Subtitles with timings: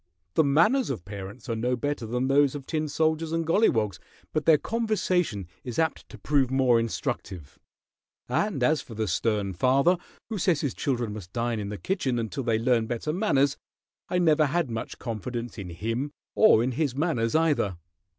[0.33, 3.99] The manners of parents are no better than those of tin soldiers and golliwogs,
[4.33, 7.59] but their conversation is apt to prove more instructive;
[8.27, 12.17] and as for the stern father who says his children must dine in the kitchen
[12.17, 13.57] until they learn better manners,
[14.09, 17.77] I never had much confidence in him or in his manners, either."